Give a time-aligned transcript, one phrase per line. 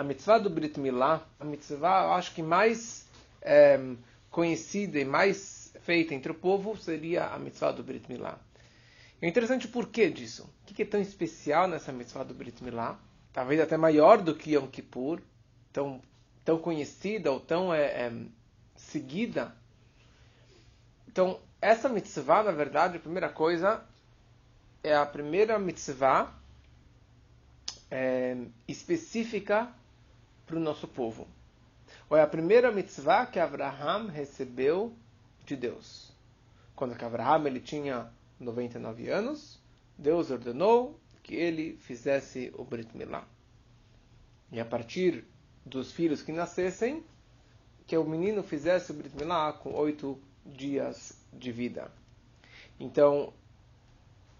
[0.00, 3.06] a mitzvah do Brit Milá, a mitzvah, eu acho que mais
[3.42, 3.78] é,
[4.30, 8.38] conhecida e mais feita entre o povo seria a mitzvah do Brit Milá.
[9.20, 10.48] É interessante o porquê disso.
[10.62, 12.98] O que é tão especial nessa mitzvah do Brit Milá?
[13.30, 15.20] Talvez até maior do que Yom Kippur,
[15.70, 16.00] tão,
[16.46, 18.12] tão conhecida ou tão é, é,
[18.76, 19.54] seguida.
[21.06, 23.84] Então, essa mitzvah, na verdade, a primeira coisa,
[24.82, 26.34] é a primeira mitzvah
[27.90, 29.70] é, específica
[30.50, 31.28] para o nosso povo.
[32.08, 34.92] Ou é a primeira mitzvah que Abraham recebeu
[35.46, 36.12] de Deus.
[36.74, 38.10] Quando Abraham ele tinha
[38.40, 39.60] 99 anos,
[39.96, 43.24] Deus ordenou que ele fizesse o Brit Milá.
[44.50, 45.24] E a partir
[45.64, 47.04] dos filhos que nascessem,
[47.86, 51.92] que o menino fizesse o Brit Milá com oito dias de vida.
[52.80, 53.32] Então,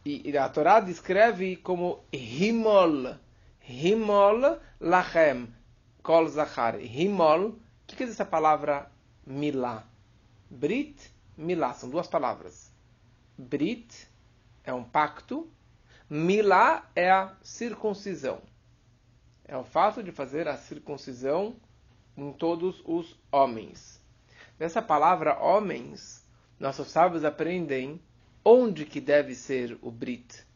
[0.04, 3.16] e, a Torá descreve como Himol,
[3.68, 5.46] Himol Lachem,
[6.02, 6.80] Kol Zachar.
[6.80, 8.90] Himol, o que quer dizer essa palavra
[9.26, 9.84] Milá?
[10.48, 12.72] Brit, Milá, são duas palavras.
[13.36, 14.08] Brit
[14.64, 15.50] é um pacto,
[16.08, 18.40] Milá é a circuncisão.
[19.44, 21.56] É o fato de fazer a circuncisão
[22.16, 24.00] em todos os homens.
[24.58, 26.24] Nessa palavra homens,
[26.58, 28.00] nossos sábios aprendem
[28.44, 30.46] onde que deve ser o Brit.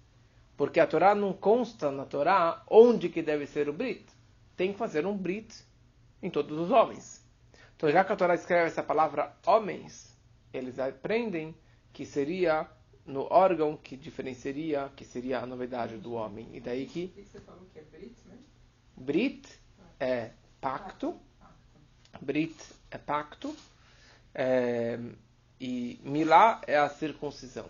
[0.56, 4.13] Porque a Torá não consta na Torá onde que deve ser o Brit.
[4.56, 5.64] Tem que fazer um Brit
[6.22, 7.24] em todos os homens.
[7.76, 10.16] Então, já que a Torá escreve essa palavra homens,
[10.52, 11.54] eles aprendem
[11.92, 12.68] que seria
[13.04, 16.48] no órgão que diferenciaria, que seria a novidade do homem.
[16.52, 17.04] E daí que...
[17.04, 18.38] O que você falou que é Brit, né?
[18.96, 19.60] Brit
[20.00, 21.18] é pacto.
[22.20, 22.56] Brit
[22.90, 23.54] é pacto.
[24.34, 24.98] É,
[25.60, 27.66] e Milá é a circuncisão.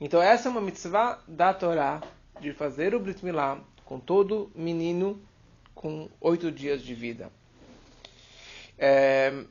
[0.00, 2.02] Então essa é uma mitzvah da Torá
[2.40, 5.20] de fazer o Brit Milá com todo menino
[5.80, 7.32] com oito dias de vida.
[8.76, 9.44] É,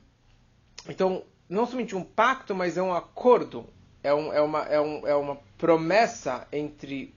[0.87, 3.65] então, não somente um pacto, mas é um acordo,
[4.03, 7.15] é, um, é, uma, é, um, é uma promessa entre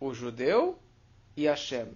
[0.00, 0.78] o judeu
[1.36, 1.88] e Hashem.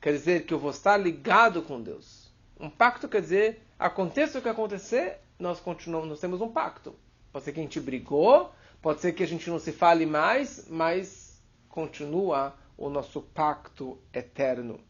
[0.00, 2.32] Quer dizer que eu vou estar ligado com Deus.
[2.58, 6.96] Um pacto quer dizer, aconteça o que acontecer, nós continuamos, nós temos um pacto.
[7.30, 10.68] Pode ser que a gente brigou, pode ser que a gente não se fale mais,
[10.70, 14.87] mas continua o nosso pacto eterno.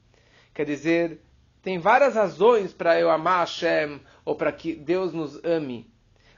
[0.58, 1.20] Quer dizer,
[1.62, 5.88] tem várias razões para eu amar Hashem ou para que Deus nos ame,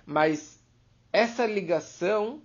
[0.05, 0.63] mas
[1.11, 2.43] essa ligação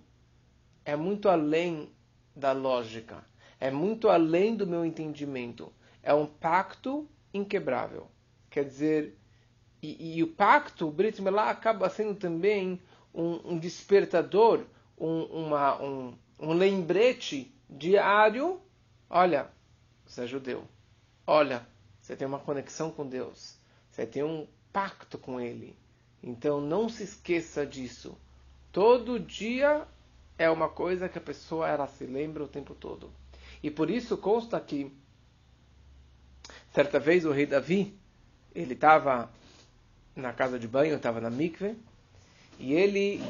[0.86, 1.92] é muito além
[2.34, 3.22] da lógica,
[3.60, 5.70] é muito além do meu entendimento.
[6.02, 8.10] É um pacto inquebrável.
[8.48, 9.18] Quer dizer,
[9.82, 12.80] e, e o pacto, o Brit Milá, acaba sendo também
[13.12, 14.64] um, um despertador,
[14.96, 18.62] um, uma, um, um lembrete diário.
[19.10, 19.50] Olha,
[20.06, 20.66] você é judeu.
[21.26, 21.66] Olha,
[22.00, 23.56] você tem uma conexão com Deus.
[23.90, 25.76] Você tem um pacto com Ele.
[26.22, 28.16] Então não se esqueça disso.
[28.70, 29.86] Todo dia
[30.38, 33.10] é uma coisa que a pessoa ela se lembra o tempo todo.
[33.62, 34.92] E por isso consta que
[36.72, 37.98] certa vez o rei Davi
[38.54, 39.30] ele estava
[40.14, 41.76] na casa de banho, estava na mikve,
[42.58, 43.20] e ele,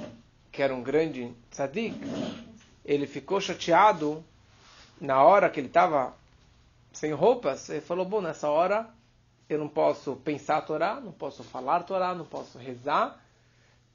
[0.53, 1.99] que era um grande tzadik,
[2.85, 4.25] ele ficou chateado
[5.01, 6.15] na hora que ele estava
[6.97, 7.69] sem roupas.
[7.69, 8.89] Ele falou: Bom, nessa hora
[9.49, 13.23] eu não posso pensar a Torá, não posso falar a Torá, não posso rezar,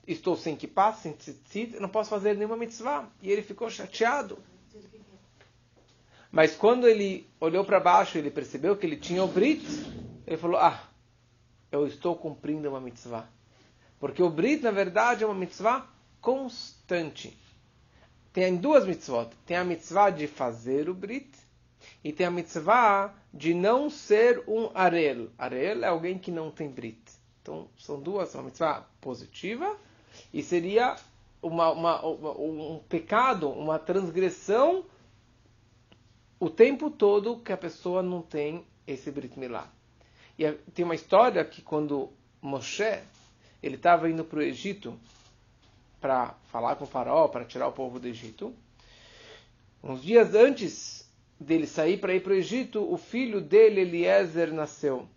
[0.08, 3.10] estou sem kippah, sem tzitzit, não posso fazer nenhuma mitzvah.
[3.22, 4.38] E ele ficou chateado.
[6.32, 9.66] Mas quando ele olhou para baixo, ele percebeu que ele tinha o brit,
[10.26, 10.82] ele falou: Ah,
[11.72, 13.28] eu estou cumprindo uma mitzvah.
[14.00, 15.88] Porque o Brit, na verdade, é uma mitzvah
[16.20, 17.38] constante.
[18.34, 19.30] Tem duas mitzvot.
[19.46, 21.30] Tem a mitzvah de fazer o Brit
[22.04, 25.30] e tem a mitzvah de não ser um arel.
[25.38, 27.02] Arel é alguém que não tem Brit.
[27.42, 29.78] Então, são duas, uma mitzvah positiva
[30.34, 30.96] e seria
[31.42, 34.86] uma, uma, um pecado, uma transgressão
[36.42, 39.72] o tempo todo que a pessoa não tem esse Brit Milá.
[40.40, 42.10] E tem uma história que quando
[42.42, 43.00] Moshe
[43.62, 45.00] ele estava indo para o Egito
[46.00, 48.56] para falar com o faraó, para tirar o povo do Egito,
[49.84, 51.01] uns dias antes
[51.42, 55.08] dele sair para ir para o Egito, o filho dele, Eliezer, nasceu.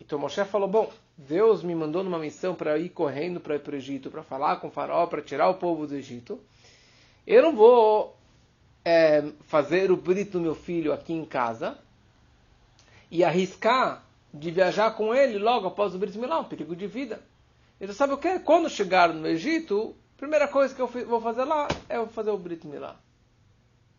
[0.00, 3.74] Então Moshe falou: Bom, Deus me mandou numa missão para ir correndo para ir para
[3.74, 6.40] o Egito, para falar com o faraó, para tirar o povo do Egito.
[7.26, 8.16] Eu não vou
[8.84, 11.78] é, fazer o brito do meu filho aqui em casa,
[13.10, 14.04] e arriscar
[14.34, 17.22] de viajar com ele logo após o Brit Milá, um perigo de vida.
[17.80, 18.40] Então sabe o que?
[18.40, 22.38] Quando chegar no Egito, a primeira coisa que eu vou fazer lá é fazer o
[22.38, 22.96] Brit Milá.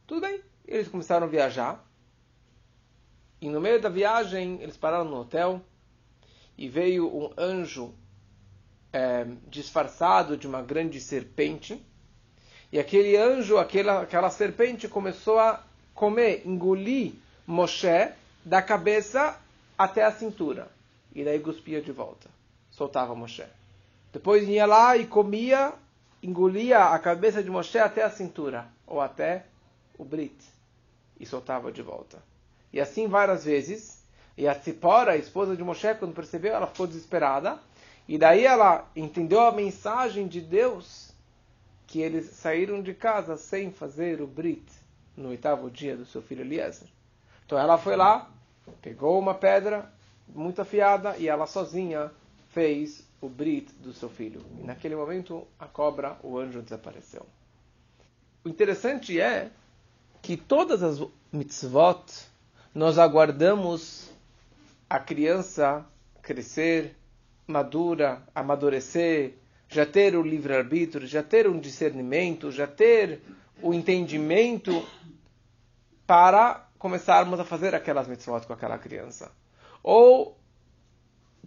[0.06, 0.42] Tudo bem.
[0.68, 1.84] Eles começaram a viajar.
[3.40, 5.62] E no meio da viagem, eles pararam no hotel
[6.58, 7.94] e veio um anjo
[8.92, 11.82] é, disfarçado de uma grande serpente.
[12.72, 17.14] E aquele anjo, aquela, aquela serpente, começou a comer, engolir
[17.46, 18.12] Moshe
[18.44, 19.40] da cabeça
[19.78, 20.68] até a cintura.
[21.14, 22.28] E daí cuspia de volta.
[22.70, 23.46] Soltava Moshe.
[24.12, 25.74] Depois ia lá e comia,
[26.22, 28.68] engolia a cabeça de Moshe até a cintura.
[28.86, 29.46] Ou até
[29.98, 30.57] o Brit.
[31.20, 32.22] E soltava de volta.
[32.72, 34.04] E assim várias vezes.
[34.38, 37.60] E a Tzipora, a esposa de Moshe, quando percebeu, ela ficou desesperada.
[38.08, 41.12] E daí ela entendeu a mensagem de Deus
[41.88, 44.66] que eles saíram de casa sem fazer o Brit
[45.16, 46.88] no oitavo dia do seu filho Eliezer.
[47.46, 48.30] Então ela foi lá,
[48.82, 49.92] pegou uma pedra
[50.28, 52.12] muito afiada e ela sozinha
[52.50, 54.46] fez o Brit do seu filho.
[54.60, 57.26] E naquele momento a cobra, o anjo desapareceu.
[58.44, 59.50] O interessante é
[60.28, 61.02] que todas as
[61.32, 62.04] mitzvot
[62.76, 64.12] nós aguardamos
[64.90, 65.86] a criança
[66.22, 66.98] crescer,
[67.48, 69.36] madura, amadurecer,
[69.70, 73.22] já ter o livre-arbítrio, já ter um discernimento, já ter
[73.62, 74.86] o entendimento
[76.06, 79.32] para começarmos a fazer aquelas mitzvot com aquela criança.
[79.82, 80.38] Ou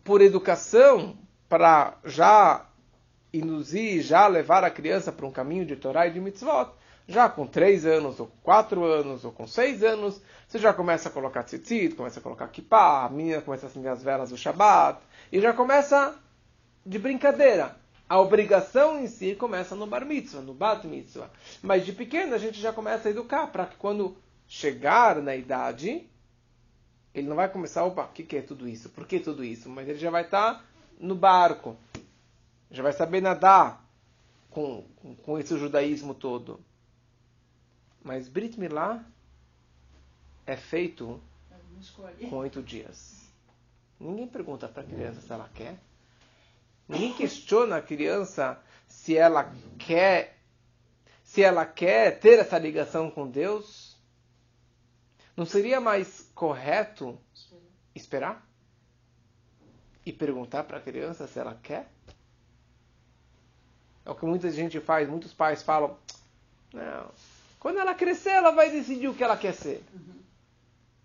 [0.02, 1.18] por educação,
[1.50, 2.66] para já
[3.30, 6.79] induzir, já levar a criança para um caminho de Torá e de mitzvot,
[7.10, 11.12] já com três anos, ou quatro anos, ou com seis anos, você já começa a
[11.12, 15.00] colocar tzitzit, começa a colocar kippah, a menina começa a acender as velas do Shabat,
[15.32, 16.16] e já começa
[16.86, 17.76] de brincadeira.
[18.08, 21.30] A obrigação em si começa no bar mitzvah, no bat mitzvah.
[21.62, 24.16] Mas de pequeno a gente já começa a educar para que quando
[24.46, 26.08] chegar na idade,
[27.12, 28.88] ele não vai começar, opa, o que, que é tudo isso?
[28.88, 29.68] Por que tudo isso?
[29.68, 30.64] Mas ele já vai estar tá
[30.98, 31.76] no barco,
[32.70, 33.84] já vai saber nadar
[34.48, 34.84] com,
[35.24, 36.60] com esse judaísmo todo.
[38.02, 39.04] Mas Brit Milá
[40.46, 41.20] é feito
[42.28, 43.20] com oito dias.
[43.98, 45.78] Ninguém pergunta para a criança se ela quer.
[46.88, 50.38] Ninguém questiona a criança se ela quer,
[51.22, 53.96] se ela quer ter essa ligação com Deus.
[55.36, 57.18] Não seria mais correto
[57.94, 58.46] esperar
[60.04, 61.88] e perguntar para a criança se ela quer?
[64.04, 65.96] É o que muita gente faz, muitos pais falam:
[66.72, 67.10] não,
[67.60, 69.84] quando ela crescer, ela vai decidir o que ela quer ser.
[69.92, 70.20] Uhum.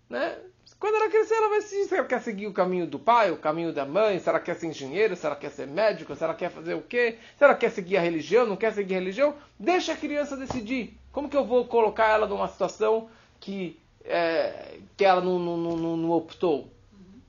[0.08, 0.38] Né?
[0.80, 3.36] Quando ela crescer, ela vai decidir se ela quer seguir o caminho do pai, o
[3.36, 6.34] caminho da mãe, se ela quer ser engenheiro, se ela quer ser médico, se ela
[6.34, 9.34] quer fazer o quê, se ela quer seguir a religião, não quer seguir a religião.
[9.58, 10.98] Deixa a criança decidir.
[11.12, 15.96] Como que eu vou colocar ela numa situação que, é, que ela não, não, não,
[15.96, 16.72] não optou?
[16.92, 17.20] Uhum.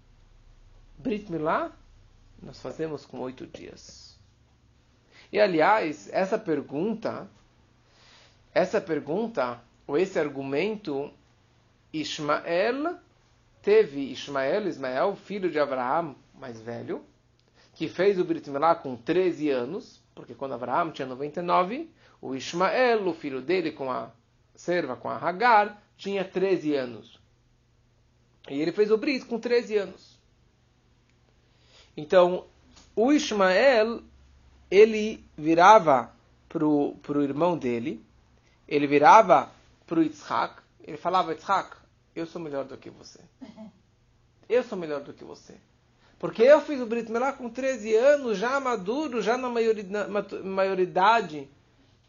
[0.97, 1.71] Brit Milá,
[2.41, 4.17] nós fazemos com oito dias.
[5.31, 7.29] E aliás, essa pergunta
[8.57, 11.13] essa pergunta, ou esse argumento,
[11.93, 12.97] Ismael
[13.61, 17.03] teve Ismael, Ismael, filho de Abraão, mais velho,
[17.75, 21.87] que fez o Brit Milá com 13 anos, porque quando Abraão tinha 99,
[22.19, 24.09] o Ismael, o filho dele com a
[24.55, 27.19] serva, com a Hagar, tinha 13 anos.
[28.49, 30.17] E ele fez o Brit com 13 anos.
[31.95, 32.47] Então,
[32.95, 34.01] o Ismael,
[34.71, 36.11] ele virava
[36.49, 38.06] para o irmão dele,
[38.67, 39.51] ele virava
[39.85, 41.77] para o Yitzhak, ele falava, Yitzhak,
[42.15, 43.19] eu sou melhor do que você.
[44.49, 45.55] Eu sou melhor do que você.
[46.17, 51.49] Porque eu fiz o Brit Milá com 13 anos, já maduro, já na maioridade.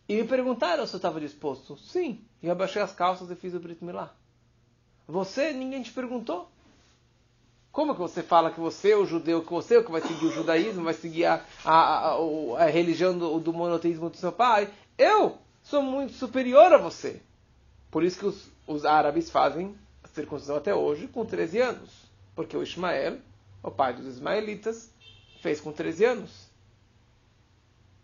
[0.09, 1.77] E me perguntaram se eu estava disposto.
[1.77, 2.25] Sim.
[2.43, 4.15] E eu abaixei as calças e fiz o Brit Milá.
[5.07, 6.49] Você, ninguém te perguntou.
[7.71, 10.01] Como que você fala que você é o judeu, que você é o que vai
[10.01, 12.17] seguir o judaísmo, vai seguir a, a, a,
[12.61, 14.71] a religião do, do monoteísmo do seu pai?
[14.97, 15.39] Eu
[15.69, 17.21] sou muito superior a você.
[17.91, 21.91] Por isso que os, os árabes fazem a circuncisão até hoje com 13 anos.
[22.35, 23.19] Porque o Ismael,
[23.63, 24.91] o pai dos ismaelitas,
[25.43, 26.49] fez com 13 anos.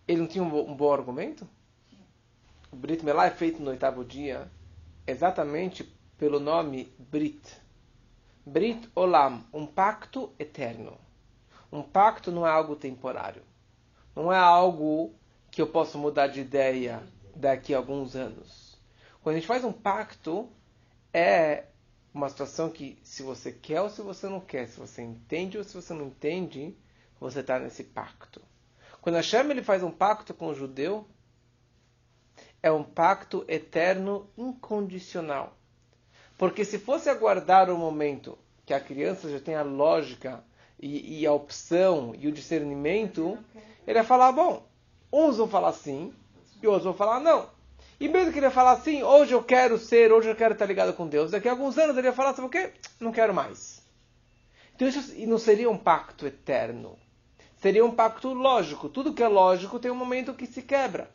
[0.07, 1.49] Ele não tinha um, um bom argumento?
[2.71, 4.51] O Brit Milá é feito no oitavo dia
[5.07, 5.85] exatamente
[6.19, 7.63] pelo nome Brit.
[8.45, 10.99] Brit Olam, um pacto eterno.
[11.73, 13.43] Um pacto não é algo temporário.
[14.15, 15.15] Não é algo
[15.51, 17.03] que eu posso mudar de ideia
[17.35, 18.79] daqui a alguns anos.
[19.23, 20.49] Quando a gente faz um pacto,
[21.13, 21.65] é
[22.13, 25.65] uma situação que, se você quer ou se você não quer, se você entende ou
[25.65, 26.77] se você não entende,
[27.19, 28.41] você está nesse pacto.
[29.01, 31.07] Quando Hashem ele faz um pacto com o judeu,
[32.63, 35.57] é um pacto eterno incondicional.
[36.39, 40.43] Porque se fosse aguardar o momento que a criança já tem a lógica
[40.79, 43.39] e, e a opção e o discernimento,
[43.87, 44.67] ele ia falar, bom,
[45.13, 46.13] uns vão falar sim,
[46.65, 47.49] e outros falar não.
[47.99, 50.93] E mesmo que ele falar assim, hoje eu quero ser, hoje eu quero estar ligado
[50.95, 52.73] com Deus, daqui a alguns anos ele ia falar, sabe o quê?
[52.99, 53.83] Não quero mais.
[54.75, 56.99] Então isso não seria um pacto eterno.
[57.57, 58.89] Seria um pacto lógico.
[58.89, 61.09] Tudo que é lógico tem um momento que se quebra.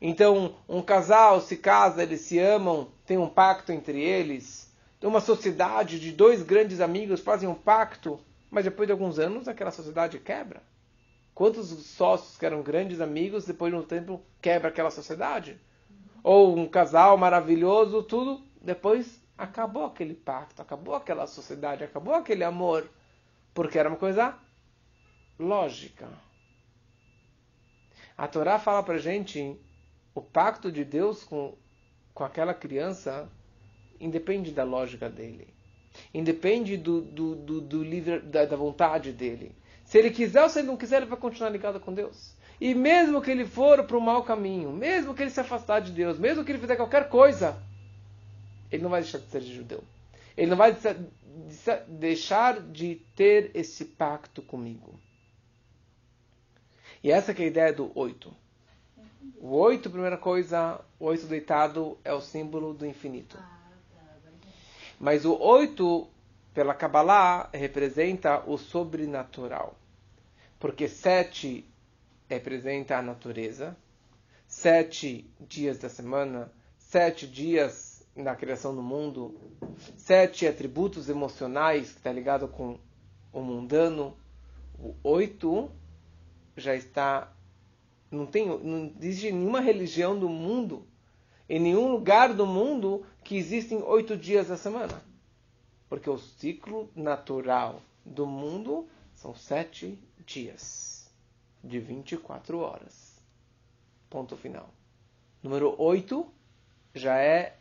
[0.00, 4.70] Então, um casal se casa, eles se amam, tem um pacto entre eles.
[5.02, 8.20] Uma sociedade de dois grandes amigos fazem um pacto,
[8.50, 10.62] mas depois de alguns anos aquela sociedade quebra.
[11.34, 15.58] Quantos sócios que eram grandes amigos, depois de um tempo quebra aquela sociedade?
[16.22, 22.88] Ou um casal maravilhoso, tudo, depois acabou aquele pacto, acabou aquela sociedade, acabou aquele amor,
[23.54, 24.36] porque era uma coisa
[25.38, 26.08] lógica.
[28.16, 29.58] A Torá fala pra gente
[30.14, 31.54] o pacto de Deus com,
[32.14, 33.28] com aquela criança
[33.98, 35.48] independe da lógica dele.
[36.12, 39.54] Independe do, do, do, do livre, da, da vontade dele.
[39.92, 42.34] Se ele quiser ou se ele não quiser, ele vai continuar ligado com Deus.
[42.58, 45.92] E mesmo que ele for para o mau caminho, mesmo que ele se afastar de
[45.92, 47.62] Deus, mesmo que ele fizer qualquer coisa,
[48.70, 49.84] ele não vai deixar de ser judeu.
[50.34, 50.74] Ele não vai
[51.88, 54.98] deixar de ter esse pacto comigo.
[57.04, 58.34] E essa é a ideia do oito.
[59.42, 63.38] O oito, primeira coisa, o oito deitado é o símbolo do infinito.
[64.98, 66.08] Mas o oito,
[66.54, 69.76] pela Kabbalah, representa o sobrenatural.
[70.62, 71.68] Porque sete
[72.28, 73.76] representa a natureza,
[74.46, 79.34] sete dias da semana, sete dias na criação do mundo,
[79.96, 82.78] sete atributos emocionais que está ligado com
[83.32, 84.16] o mundano,
[84.78, 85.68] o oito
[86.56, 87.32] já está
[88.08, 90.86] não tem não existe nenhuma religião do mundo
[91.48, 95.02] em nenhum lugar do mundo que existem oito dias da semana.
[95.88, 101.10] Porque o ciclo natural do mundo são sete dias
[101.62, 103.20] de 24 horas.
[104.10, 104.68] Ponto final.
[105.42, 106.32] Número oito
[106.94, 107.56] já é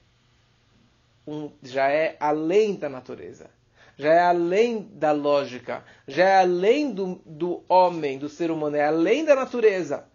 [1.26, 3.50] um, já é além da natureza,
[3.98, 8.86] já é além da lógica, já é além do, do homem, do ser humano, é
[8.86, 10.06] além da natureza.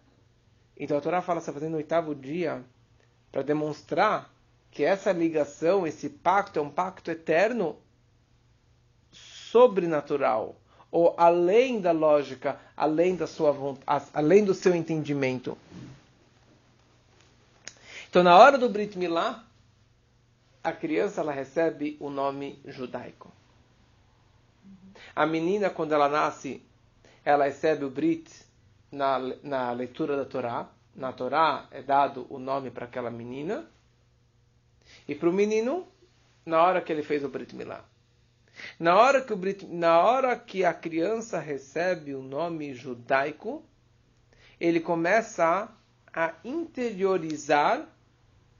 [0.75, 2.63] Então a Torá fala, está fazendo o oitavo dia
[3.31, 4.31] para demonstrar
[4.69, 7.77] que essa ligação, esse pacto é um pacto eterno,
[9.11, 10.55] sobrenatural,
[10.91, 15.57] ou além da lógica, além da sua vontade, além do seu entendimento.
[18.09, 19.43] Então, na hora do Brit Milá,
[20.63, 23.31] a criança ela recebe o nome judaico.
[25.15, 26.61] A menina, quando ela nasce,
[27.23, 28.29] ela recebe o Brit
[28.91, 30.69] na, na leitura da Torá.
[30.95, 33.65] Na Torá é dado o nome para aquela menina.
[35.07, 35.85] E para o menino,
[36.45, 37.83] na hora que ele fez o Brit Milá.
[38.79, 43.63] Na hora, que o Brit, na hora que a criança recebe o nome judaico,
[44.59, 45.69] ele começa
[46.13, 47.87] a interiorizar,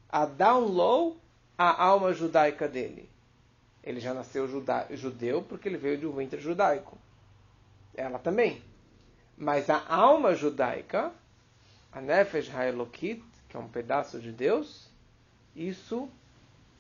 [0.10, 1.18] a download
[1.58, 3.10] a alma judaica dele.
[3.84, 4.48] Ele já nasceu
[4.92, 6.98] judeu porque ele veio de um ventre judaico.
[7.96, 8.62] Ela também.
[9.36, 11.12] Mas a alma judaica,
[11.92, 14.90] a Nefesh Haelokit, que é um pedaço de Deus,
[15.56, 16.08] isso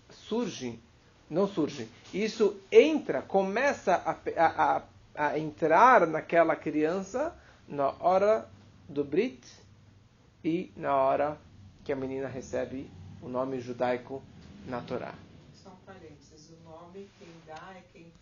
[0.09, 0.79] surge,
[1.29, 4.83] não surge, isso entra, começa a, a,
[5.15, 7.35] a entrar naquela criança
[7.67, 8.47] na hora
[8.87, 9.45] do Brit
[10.43, 11.37] e na hora
[11.83, 12.89] que a menina recebe
[13.21, 14.21] o nome judaico
[14.65, 15.13] na Torá.
[15.53, 18.13] Só um parênteses, o nome quem dá é quem.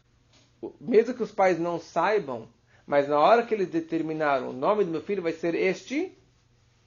[0.82, 2.48] Mesmo que os pais não saibam,
[2.88, 6.18] mas na hora que eles determinaram o nome do meu filho vai ser este,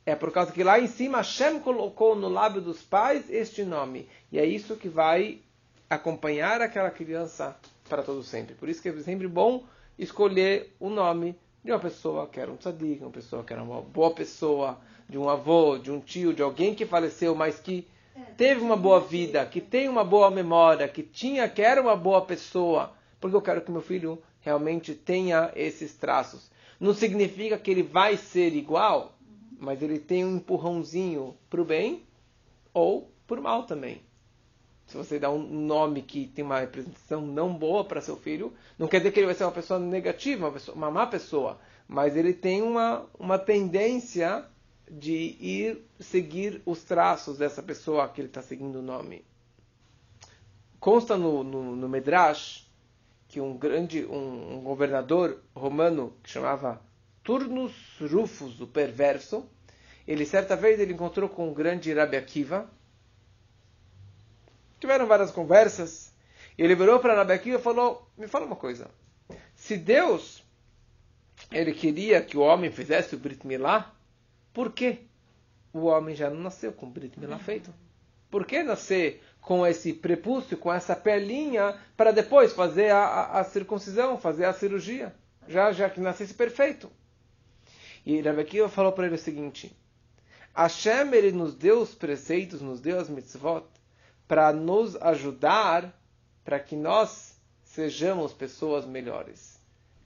[0.05, 4.09] é por causa que lá em cima Hashem colocou no lábio dos pais este nome.
[4.33, 5.41] E é isso que vai
[5.89, 7.57] acompanhar aquela criança
[7.89, 8.55] para todo sempre.
[8.55, 9.65] Por isso que é sempre bom
[9.99, 13.81] escolher o nome de uma pessoa que era um tzadik, uma pessoa que era uma
[13.81, 14.79] boa pessoa,
[15.09, 17.89] de um avô, de um tio, de alguém que faleceu, mas que
[18.37, 22.23] teve uma boa vida, que tem uma boa memória, que tinha, que era uma boa
[22.23, 26.51] pessoa, porque eu quero que meu filho realmente tenha esses traços.
[26.79, 29.17] Não significa que ele vai ser igual,
[29.59, 32.05] mas ele tem um empurrãozinho para o bem
[32.73, 34.01] ou para o mal também.
[34.89, 38.89] Se você dá um nome que tem uma representação não boa para seu filho, não
[38.89, 42.17] quer dizer que ele vai ser uma pessoa negativa, uma, pessoa, uma má pessoa, mas
[42.17, 44.45] ele tem uma, uma tendência
[44.91, 49.25] de ir seguir os traços dessa pessoa que ele está seguindo o nome.
[50.81, 52.67] Consta no, no, no Medrash
[53.29, 56.81] que um grande um, um, governador romano que chamava
[57.23, 59.47] Turnus Rufus, o perverso,
[60.07, 62.71] ele certa vez ele encontrou com o grande Rabi Akiva.
[64.81, 66.13] Tiveram várias conversas.
[66.57, 68.91] E ele virou para Rabi Akiva e falou: "Me fala uma coisa.
[69.55, 70.43] Se Deus
[71.51, 73.95] ele queria que o homem fizesse o Brit Milá,
[74.53, 74.99] por quê?
[75.73, 77.73] o homem já não nasceu com Brit Milá feito.
[78.31, 83.45] Por que nascer com esse prepúcio, com essa pelinha, para depois fazer a, a, a,
[83.45, 85.15] circuncisão, fazer a cirurgia?
[85.47, 86.91] Já, já que nascesse perfeito.
[88.05, 89.75] E Rav Akiva falou para ele o seguinte:
[90.55, 93.65] Hashem ele nos deu os preceitos, nos deu as mitzvot,
[94.29, 95.93] para nos ajudar,
[96.45, 99.59] para que nós sejamos pessoas melhores.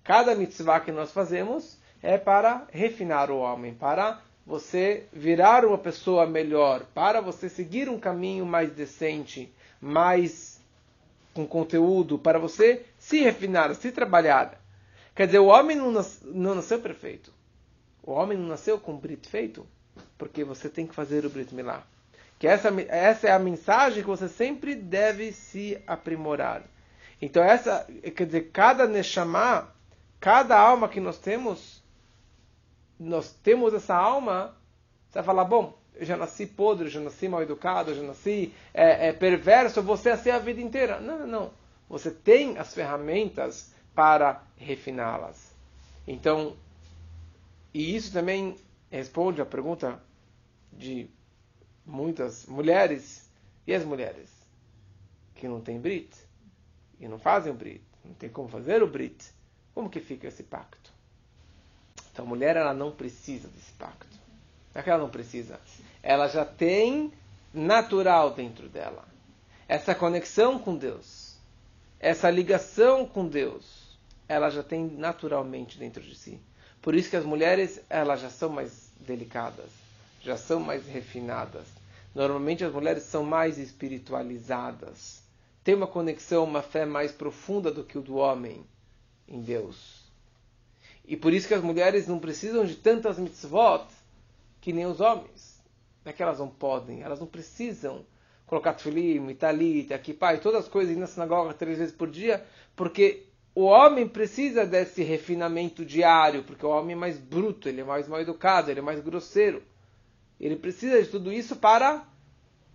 [0.05, 6.27] Cada mitzvah que nós fazemos é para refinar o homem, para você virar uma pessoa
[6.27, 10.61] melhor, para você seguir um caminho mais decente, mais
[11.35, 14.61] com conteúdo, para você se refinar, se trabalhar.
[15.15, 17.33] Quer dizer, o homem não, nas, não nasceu perfeito.
[18.03, 19.67] O homem não nasceu com o Brit feito,
[20.19, 21.87] porque você tem que fazer o Brit Milá.
[22.43, 26.65] Que essa, essa é a mensagem que você sempre deve se aprimorar.
[27.21, 29.73] Então, essa, quer dizer, cada Neshama,
[30.19, 31.81] cada alma que nós temos,
[32.99, 34.57] nós temos essa alma,
[35.09, 39.11] você vai falar, bom, eu já nasci podre, já nasci mal educado, já nasci é,
[39.11, 40.99] é, perverso, você é assim a vida inteira.
[40.99, 41.51] Não, não, não.
[41.89, 45.55] Você tem as ferramentas para refiná-las.
[46.09, 46.57] Então,
[47.73, 48.57] e isso também
[48.91, 50.03] responde à pergunta
[50.73, 51.09] de
[51.85, 53.31] muitas mulheres.
[53.67, 54.31] E as mulheres
[55.35, 56.11] que não têm Brit?
[56.99, 57.83] E não fazem o Brit?
[58.05, 59.33] Não tem como fazer o Brit?
[59.75, 60.93] Como que fica esse pacto?
[62.13, 64.19] Então a mulher ela não precisa desse pacto.
[64.75, 65.61] Não é que ela não precisa.
[66.03, 67.13] Ela já tem
[67.53, 69.07] natural dentro dela.
[69.69, 71.37] Essa conexão com Deus.
[71.99, 73.99] Essa ligação com Deus.
[74.29, 76.41] Ela já tem naturalmente dentro de si.
[76.81, 79.82] Por isso que as mulheres elas já são mais delicadas.
[80.23, 81.67] Já são mais refinadas.
[82.15, 85.23] Normalmente as mulheres são mais espiritualizadas.
[85.65, 88.65] Tem uma conexão, uma fé mais profunda do que o do homem
[89.27, 90.03] em Deus.
[91.05, 93.87] E por isso que as mulheres não precisam de tantas mitzvot
[94.61, 95.61] que nem os homens.
[96.05, 98.05] Não é que elas não podem, elas não precisam
[98.47, 102.45] colocar tefilim, talit, aqui, pai, todas as coisas ir na sinagoga três vezes por dia,
[102.77, 103.25] porque
[103.55, 108.07] o homem precisa desse refinamento diário, porque o homem é mais bruto, ele é mais
[108.07, 109.63] mal educado, ele é mais grosseiro.
[110.43, 112.05] Ele precisa de tudo isso para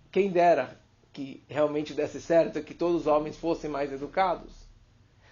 [0.09, 0.79] quem dera
[1.11, 4.53] que realmente desse certo, que todos os homens fossem mais educados.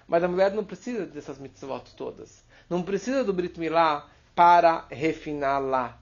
[0.06, 2.44] Mas a mulher não precisa dessas mitzvot todas.
[2.70, 5.98] Não precisa do Brit Milá para refiná-la.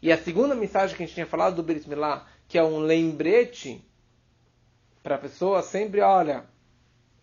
[0.00, 2.78] E a segunda mensagem que a gente tinha falado do Brit Milá, que é um
[2.78, 3.84] lembrete
[5.02, 6.44] para a pessoa sempre, olha,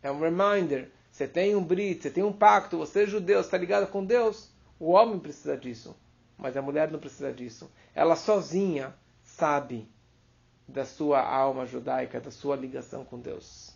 [0.01, 3.57] é um reminder, você tem um Brit, você tem um pacto, você é judeu, está
[3.57, 4.49] ligado com Deus.
[4.77, 5.95] O homem precisa disso,
[6.37, 7.71] mas a mulher não precisa disso.
[7.93, 8.93] Ela sozinha
[9.23, 9.89] sabe
[10.67, 13.75] da sua alma judaica, da sua ligação com Deus.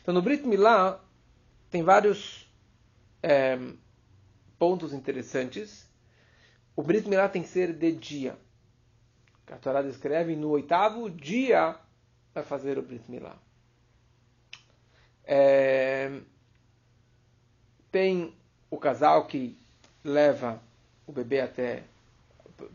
[0.00, 1.04] Então no Brit Milá,
[1.70, 2.50] tem vários
[3.22, 3.58] é,
[4.58, 5.86] pontos interessantes.
[6.74, 8.38] O Brit Milá tem que ser de dia.
[9.50, 11.78] A Torá descreve no oitavo dia
[12.34, 13.36] vai fazer o Brit Milá.
[15.24, 16.20] É,
[17.90, 18.37] tem
[18.70, 19.58] o casal que
[20.04, 20.60] leva
[21.06, 21.84] o bebê até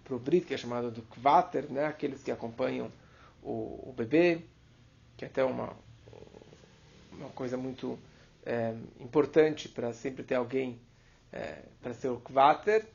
[0.03, 1.85] para o Brit, que é chamado do Kvater, né?
[1.85, 2.91] aqueles que acompanham
[3.41, 4.41] o, o bebê,
[5.17, 5.73] que é até uma,
[7.11, 7.99] uma coisa muito
[8.45, 10.79] é, importante para sempre ter alguém
[11.31, 12.85] é, para ser o kvater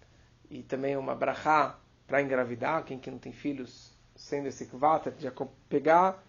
[0.50, 5.30] e também uma brachá para engravidar, quem que não tem filhos sendo esse kvater, de
[5.68, 6.24] pegar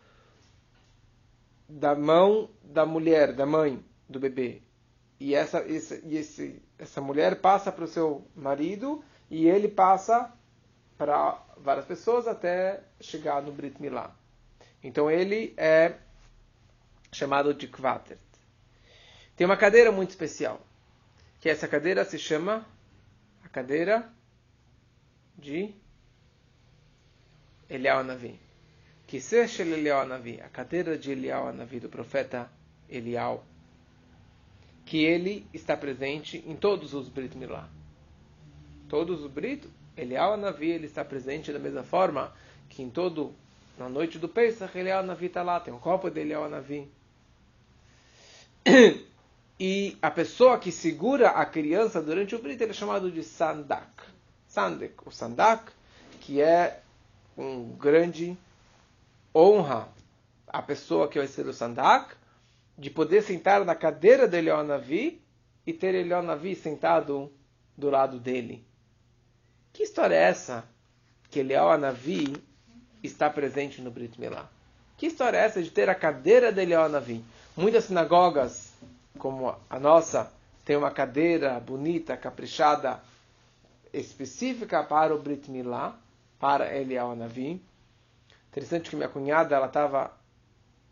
[1.67, 4.61] da mão da mulher, da mãe do bebê,
[5.19, 10.33] e essa, esse, e esse, essa mulher passa para o seu marido e ele passa
[10.97, 14.15] para várias pessoas até chegar no Brit Milá.
[14.81, 15.95] Então ele é
[17.11, 18.17] chamado de Kvater.
[19.35, 20.61] Tem uma cadeira muito especial,
[21.39, 22.65] que essa cadeira se chama
[23.43, 24.09] a cadeira
[25.37, 25.73] de
[27.69, 28.39] Eliyahu Navi.
[29.07, 32.49] Que seja Eliyahu Navi, a cadeira de Eliyahu Navi, do profeta
[32.89, 33.43] Eliyahu,
[34.89, 37.69] que ele está presente em todos os Brit Milá.
[38.87, 42.33] Todos os Brit, Eliyahu Navi, ele está presente da mesma forma
[42.67, 43.31] que em todo,
[43.77, 46.89] na noite do Pesach, Eliyahu Navi está lá, tem um copo de Eliyahu Navi.
[49.61, 53.91] E a pessoa que segura a criança durante o Brit é chamado de Sandak.
[54.47, 55.73] Sandek, o Sandak,
[56.21, 56.81] que é
[57.37, 58.37] um grande
[59.35, 59.89] honra
[60.47, 62.15] a pessoa que vai ser o Sandak,
[62.79, 65.21] de poder sentar na cadeira de Elionavi
[65.67, 67.29] e ter Elionavi sentado
[67.77, 68.65] do lado dele.
[69.73, 70.63] Que história é essa
[71.29, 72.41] que Elionavi
[73.03, 74.49] está presente no Brit Milá?
[74.97, 77.23] Que história é essa de ter a cadeira de Elionavi?
[77.55, 78.71] Muitas sinagogas
[79.17, 80.31] como a nossa,
[80.63, 83.01] tem uma cadeira bonita, caprichada,
[83.91, 85.97] específica para o Brit Milá,
[86.39, 87.61] para Eliyahu Navi.
[88.49, 90.17] Interessante que minha cunhada, ela estava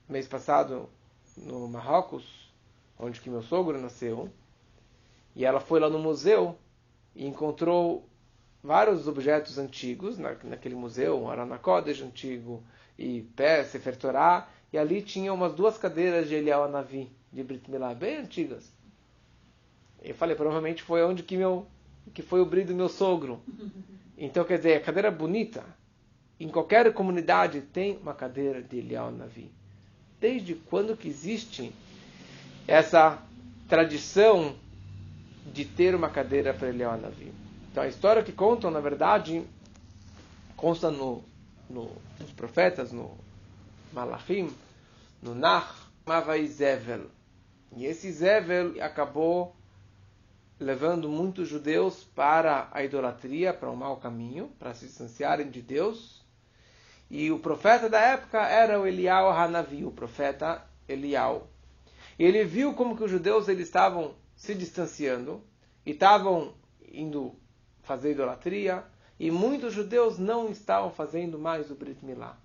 [0.09, 0.89] mês passado
[1.37, 2.51] no Marrocos,
[2.99, 4.29] onde que meu sogro nasceu,
[5.35, 6.57] e ela foi lá no museu
[7.15, 8.07] e encontrou
[8.63, 12.63] vários objetos antigos na, naquele museu, um Aranakodesh antigo
[12.97, 17.69] e pé, Sefer Torah, e ali tinha umas duas cadeiras de Eliel Navi, de Brit
[17.69, 18.71] Milá, bem antigas.
[20.01, 21.67] Eu falei, provavelmente foi onde que meu
[22.13, 23.39] que foi o brilho do meu sogro.
[24.19, 25.63] Então, quer dizer, a cadeira bonita.
[26.39, 29.51] Em qualquer comunidade tem uma cadeira de Eliel Navi.
[30.19, 31.73] Desde quando que existe
[32.67, 33.21] essa
[33.67, 34.55] tradição
[35.53, 37.31] de ter uma cadeira para Eliel Navi?
[37.71, 39.45] Então, a história que contam, na verdade,
[40.55, 41.23] consta no,
[41.69, 43.15] no, nos profetas, no
[43.93, 44.49] Malachim,
[45.21, 45.73] no Nach,
[46.05, 47.05] Mavai Zevel.
[47.75, 49.55] E esse Zevel acabou
[50.59, 56.25] levando muitos judeus para a idolatria, para um mau caminho, para se distanciarem de Deus.
[57.09, 61.47] E o profeta da época era o Elial Hanavi, o profeta Elial.
[62.19, 65.41] E ele viu como que os judeus eles estavam se distanciando
[65.85, 66.53] e estavam
[66.91, 67.35] indo
[67.83, 68.83] fazer idolatria,
[69.19, 72.37] e muitos judeus não estavam fazendo mais o Brit Milá.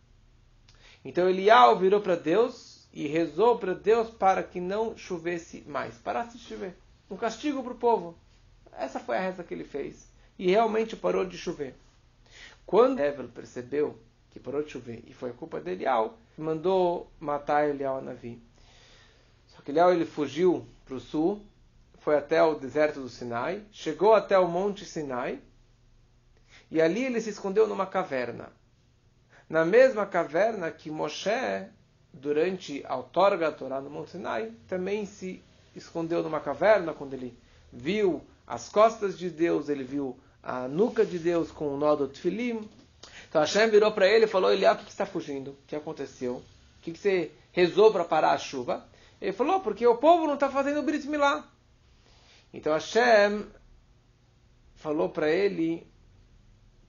[1.04, 6.38] Então Elial virou para Deus e rezou para Deus para que não chovesse mais, parasse
[6.38, 6.76] de chover
[7.12, 8.16] um castigo para o povo.
[8.72, 10.10] Essa foi a reza que ele fez.
[10.38, 11.74] E realmente parou de chover.
[12.64, 13.98] Quando Evel percebeu
[14.32, 18.42] que parou de chover e foi a culpa de Elial, mandou matar Elial a Navi.
[19.48, 21.40] Só que Elial ele fugiu para o sul,
[21.98, 25.38] foi até o deserto do Sinai, chegou até o monte Sinai,
[26.70, 28.50] e ali ele se escondeu numa caverna.
[29.48, 31.68] Na mesma caverna que Moshe,
[32.12, 35.42] durante a outorga da Torá no Monte Sinai, também se
[35.76, 37.36] escondeu numa caverna, quando ele
[37.70, 42.08] viu as costas de Deus, ele viu a nuca de Deus com o nó do
[42.08, 42.68] Tfilim.
[43.32, 45.52] Então Hashem virou para ele e falou: Eliá, por que está fugindo?
[45.52, 46.34] O que aconteceu?
[46.34, 48.86] O que, que você rezou para parar a chuva?
[49.18, 51.50] Ele falou: porque o povo não está fazendo o Brit Milá.
[52.52, 53.46] Então Hashem
[54.74, 55.86] falou para ele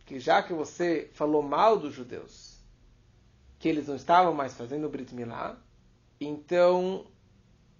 [0.05, 2.57] que já que você falou mal dos judeus,
[3.57, 5.55] que eles não estavam mais fazendo o Brit Milá,
[6.19, 7.05] então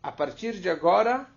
[0.01, 1.27] a partir de agora,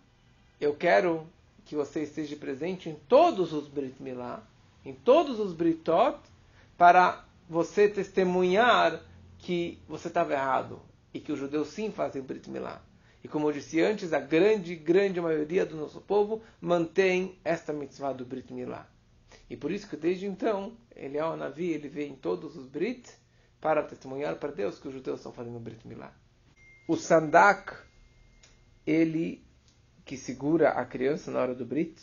[0.61, 1.27] eu quero
[1.65, 4.45] que você esteja presente em todos os Brit Milá,
[4.85, 6.21] em todos os Britot,
[6.77, 9.03] para você testemunhar
[9.39, 10.81] que você estava errado
[11.13, 12.83] e que os judeus sim fazem Brit Milá.
[13.23, 18.13] E como eu disse antes, a grande, grande maioria do nosso povo mantém esta mitzvah
[18.13, 18.89] do Brit Milá.
[19.49, 22.67] E por isso que desde então, ele é o Navi, ele vê em todos os
[22.67, 23.11] Brit
[23.61, 26.13] para testemunhar para Deus que os judeus estão fazendo Brit Milá.
[26.89, 27.73] O Sandak
[28.87, 29.45] ele
[30.05, 32.01] que segura a criança na hora do Brit,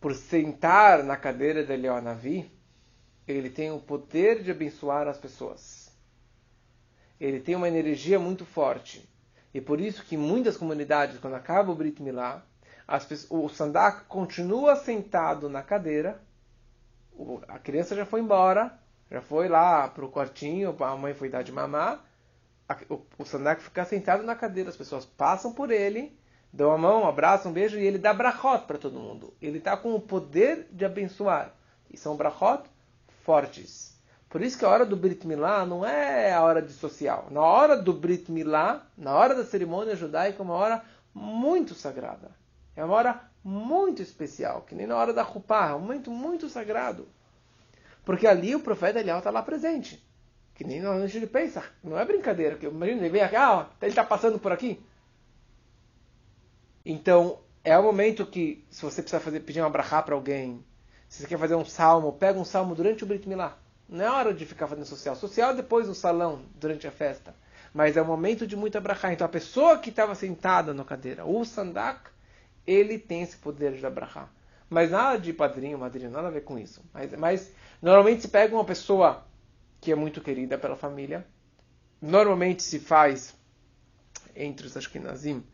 [0.00, 2.50] por sentar na cadeira de Leonavi,
[3.26, 5.92] ele tem o poder de abençoar as pessoas.
[7.20, 9.08] Ele tem uma energia muito forte.
[9.52, 12.42] E por isso que muitas comunidades, quando acaba o Brit Milá,
[12.86, 16.22] pessoas, o sandak continua sentado na cadeira,
[17.48, 18.78] a criança já foi embora,
[19.10, 22.04] já foi lá para o quartinho, a mãe foi dar de mamar,
[22.88, 26.17] o, o Sandak fica sentado na cadeira, as pessoas passam por ele,
[26.52, 29.32] dão a mão, um abraçam, um beijo, e ele dá brachot para todo mundo.
[29.40, 31.52] Ele está com o poder de abençoar.
[31.90, 32.64] E são brachot
[33.24, 33.96] fortes.
[34.28, 37.28] Por isso que a hora do Brit Milá não é a hora de social.
[37.30, 40.84] Na hora do Brit Milá, na hora da cerimônia judaica, é uma hora
[41.14, 42.30] muito sagrada.
[42.76, 46.48] É uma hora muito especial, que nem na hora da Rupá, é um momento muito
[46.48, 47.08] sagrado.
[48.04, 50.02] Porque ali o profeta Eliel está lá presente.
[50.54, 51.62] Que nem normalmente ele pensa.
[51.82, 52.56] Não é brincadeira.
[52.56, 54.82] Que imagina, ele vem aqui, ah, ele está passando por aqui.
[56.90, 60.64] Então, é o momento que, se você precisa fazer, pedir uma brachá para alguém,
[61.06, 63.58] se você quer fazer um salmo, pega um salmo durante o Brit Milá.
[63.86, 65.14] Não é hora de ficar fazendo social.
[65.14, 67.36] Social é depois no salão, durante a festa.
[67.74, 69.12] Mas é o momento de muita brachá.
[69.12, 72.08] Então, a pessoa que estava sentada na cadeira, o sandak,
[72.66, 74.26] ele tem esse poder de brachá.
[74.70, 76.82] Mas nada de padrinho, madrinha, nada a ver com isso.
[76.94, 79.26] Mas, mas normalmente se pega uma pessoa
[79.78, 81.26] que é muito querida pela família.
[82.00, 83.36] Normalmente se faz
[84.34, 85.44] entre os Ashkenazim,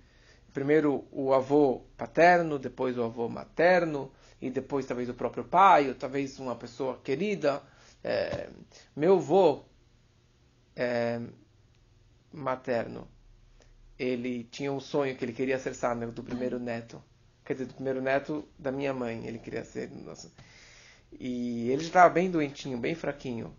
[0.54, 5.94] primeiro o avô paterno, depois o avô materno, e depois talvez o próprio pai, ou
[5.94, 7.62] talvez uma pessoa querida.
[8.02, 8.48] É,
[8.96, 9.64] meu avô
[10.74, 11.20] é,
[12.32, 13.06] materno,
[13.98, 17.02] ele tinha um sonho que ele queria ser sábio do primeiro neto.
[17.44, 19.90] Quer dizer, do primeiro neto da minha mãe, ele queria ser.
[19.90, 20.32] Nossa.
[21.12, 23.54] E ele já estava bem doentinho, bem fraquinho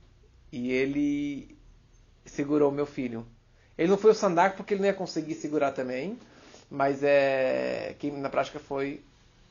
[0.55, 1.57] e ele
[2.25, 3.27] segurou meu filho.
[3.77, 6.17] Ele não foi o Sandak porque ele não ia conseguir segurar também,
[6.69, 9.03] mas é quem na prática foi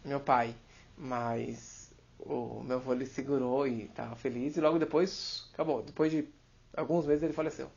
[0.05, 0.55] meu pai.
[0.97, 5.83] Mas o meu avô ele segurou e estava feliz e logo depois acabou.
[5.83, 6.29] Depois de
[6.77, 7.71] alguns meses ele faleceu.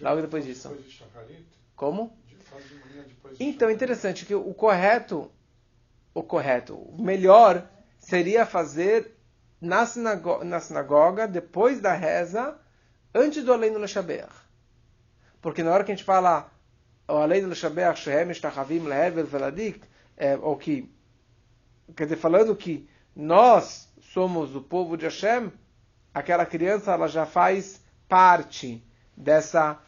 [0.00, 0.68] logo depois disso.
[0.68, 1.46] Depois de?
[1.74, 2.16] Como?
[2.28, 3.74] De- de Então, Shacharit.
[3.74, 5.30] interessante que o correto,
[6.14, 9.14] o correto, o melhor seria fazer
[9.60, 12.58] na, sinago na sinagoga, depois da reza,
[13.14, 14.28] antes do Além do Leshaber.
[15.40, 16.50] Porque na hora que a gente fala
[17.08, 19.80] o Além do Leshaber, Shehem, Shtachavim, Lehevel, Veladik,
[20.42, 20.90] ou que,
[21.94, 25.52] quer dizer, falando que nós somos o povo de Hashem,
[26.12, 28.82] aquela criança ela já faz parte
[29.16, 29.80] dessa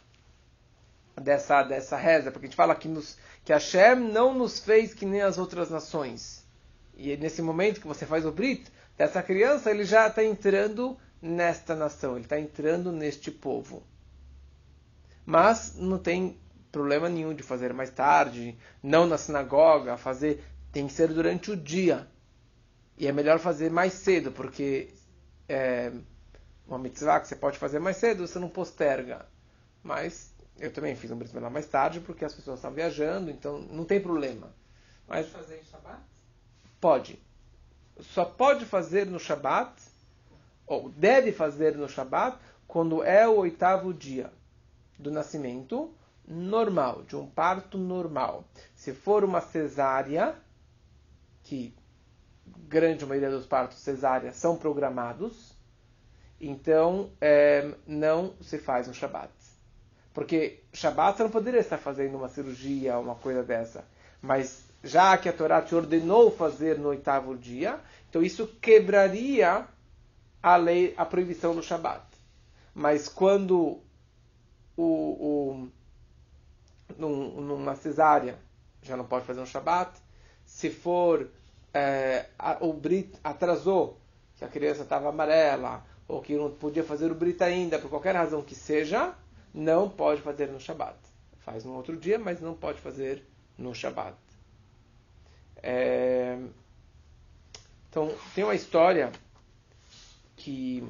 [1.21, 5.05] dessa, dessa reza, porque a gente fala que, nos, que Hashem não nos fez que
[5.05, 6.47] nem as outras nações.
[6.97, 11.75] E nesse momento que você faz o Brit, dessa criança, ele já está entrando nesta
[11.75, 13.83] nação, ele está entrando neste povo.
[15.25, 16.39] Mas não tem
[16.71, 21.57] problema nenhum de fazer mais tarde, não na sinagoga, fazer tem que ser durante o
[21.57, 22.07] dia.
[22.97, 24.93] E é melhor fazer mais cedo, porque
[25.49, 25.93] é,
[26.67, 29.27] uma mitzvah que você pode fazer mais cedo, você não posterga.
[29.83, 33.59] Mas eu também fiz um brit milá mais tarde, porque as pessoas estavam viajando, então
[33.59, 34.53] não tem problema.
[35.07, 36.03] Mas Pode fazer em Shabbat?
[36.81, 37.19] pode.
[38.01, 39.73] Só pode fazer no Shabat,
[40.67, 44.31] ou deve fazer no Shabat, quando é o oitavo dia
[44.99, 45.93] do nascimento
[46.29, 48.45] normal, de um parto normal.
[48.75, 50.37] Se for uma cesárea,
[51.43, 51.75] que
[52.69, 55.57] grande maioria dos partos cesáreas são programados,
[56.41, 59.33] então é, não se faz no Shabat.
[60.13, 63.85] Porque Shabat você não poderia estar fazendo uma cirurgia, uma coisa dessa.
[64.21, 69.67] Mas já que a Torá te ordenou fazer no oitavo dia, então isso quebraria
[70.43, 72.05] a lei, a proibição do Shabat.
[72.75, 73.81] Mas quando
[74.77, 75.69] o, o
[76.97, 78.39] num- numa cesárea
[78.83, 79.93] já não pode fazer um Shabat,
[80.47, 81.29] se for
[81.75, 83.99] é, a- o Brit atrasou,
[84.37, 88.15] que a criança estava amarela, ou que não podia fazer o Brit ainda, por qualquer
[88.15, 89.15] razão que seja,
[89.53, 90.97] não pode fazer no Shabat.
[91.41, 93.23] Faz no outro dia, mas não pode fazer
[93.59, 94.17] no Shabat.
[95.63, 96.39] É,
[97.91, 99.11] Então, tem uma história
[100.37, 100.87] que,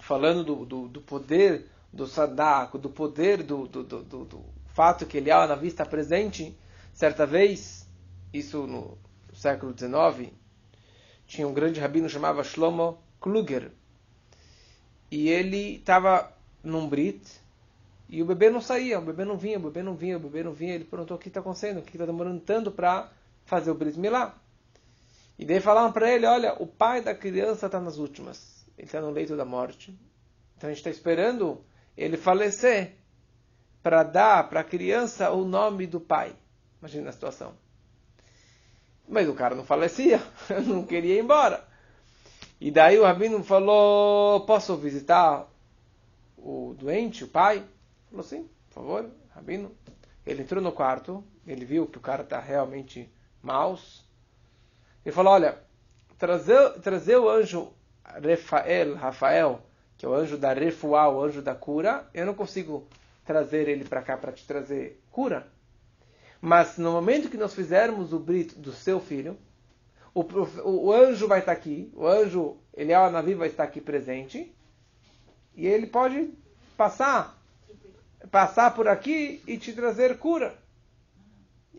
[0.00, 5.18] falando do, do, do poder do Sadako, do poder do, do, do, do, fato que
[5.18, 6.56] Eliyahu Navi está presente,
[6.92, 7.88] certa vez,
[8.32, 8.98] isso no
[9.32, 10.32] século XIX,
[11.26, 13.70] tinha um grande rabino chamado Shlomo Kluger,
[15.10, 17.22] e ele estava num Brit,
[18.08, 20.42] e o bebê não saía, o bebê não vinha, o bebê não vinha, o bebê
[20.42, 20.74] não vinha.
[20.74, 23.10] Ele perguntou o que está acontecendo, o que está demorando tanto para
[23.44, 24.36] fazer o Brit Milá.
[25.38, 28.64] E daí falaram para ele, olha, o pai da criança está nas últimas.
[28.76, 29.98] Ele está no leito da morte.
[30.56, 31.64] Então a gente está esperando
[31.96, 32.96] ele falecer
[33.82, 36.34] para dar para a criança o nome do pai.
[36.80, 37.54] Imagina a situação.
[39.06, 40.22] Mas o cara não falecia,
[40.66, 41.62] não queria ir embora.
[42.60, 45.46] E daí o rabino falou, posso visitar
[46.38, 47.64] o doente, o pai?
[48.08, 49.70] Falou sim, por favor, rabino.
[50.24, 54.02] Ele entrou no quarto, ele viu que o cara está realmente maus.
[55.04, 55.58] Ele falou, olha,
[56.16, 57.70] trazer, trazer o anjo
[58.04, 59.62] Rafael, Rafael,
[60.04, 62.86] que é o anjo da refuá, o anjo da cura, eu não consigo
[63.24, 65.48] trazer ele para cá para te trazer cura.
[66.42, 69.38] Mas no momento que nós fizermos o brito do seu filho,
[70.12, 74.54] o, o, o anjo vai estar aqui, o anjo Eliel Navi vai estar aqui presente,
[75.54, 76.34] e ele pode
[76.76, 77.42] passar,
[78.30, 80.54] passar por aqui e te trazer cura.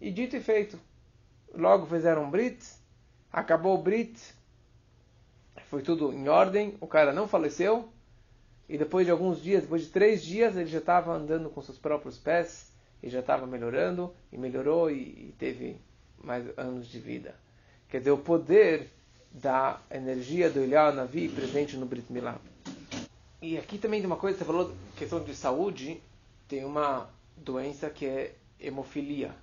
[0.02, 0.80] E dito e feito.
[1.54, 2.66] Logo fizeram um brit,
[3.32, 4.20] acabou o brit,
[5.70, 7.94] foi tudo em ordem, o cara não faleceu,
[8.68, 11.78] e depois de alguns dias, depois de três dias, ele já estava andando com seus
[11.78, 15.78] próprios pés, e já estava melhorando, e melhorou, e, e teve
[16.24, 17.36] mais anos de vida.
[17.88, 18.90] Quer dizer, o poder
[19.32, 22.40] da energia do Eliyahu Navi presente no Brit Milá.
[23.42, 26.02] E aqui também tem uma coisa, você falou, questão de saúde,
[26.48, 29.36] tem uma doença que é hemofilia.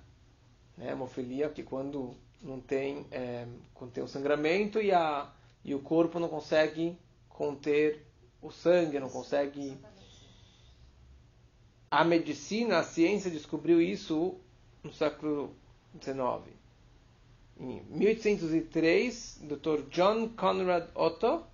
[0.77, 0.91] Né?
[0.91, 5.29] Hemofilia que quando não tem, é, quando tem o sangramento e, a,
[5.63, 6.97] e o corpo não consegue
[7.29, 8.05] conter
[8.43, 9.75] o sangue, não consegue...
[11.89, 14.35] A medicina, a ciência descobriu isso
[14.83, 15.55] no século
[16.01, 16.53] XIX.
[17.59, 19.83] Em 1803, o Dr.
[19.89, 21.45] John Conrad Otto,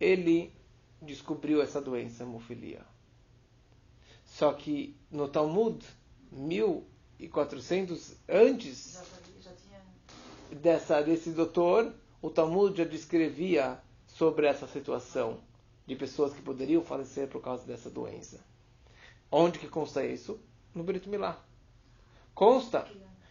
[0.00, 0.52] ele
[1.00, 2.84] descobriu essa doença, hemofilia.
[4.24, 5.86] Só que no Talmud,
[6.32, 9.04] 1400 antes Já,
[9.40, 9.80] já tinha.
[10.60, 15.40] dessa, desse doutor, o Talmud já descrevia sobre essa situação
[15.88, 18.44] de pessoas que poderiam falecer por causa dessa doença.
[19.32, 20.38] Onde que consta isso?
[20.74, 21.42] No Brit Milá.
[22.34, 22.86] Consta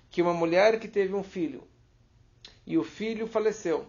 [0.10, 1.64] que uma mulher que teve um filho
[2.66, 3.86] e o filho faleceu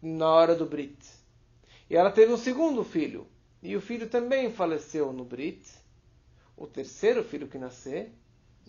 [0.00, 1.04] na hora do Brit.
[1.90, 3.26] E ela teve um segundo filho,
[3.60, 5.68] e o filho também faleceu no Brit.
[6.56, 8.12] O terceiro filho que nascer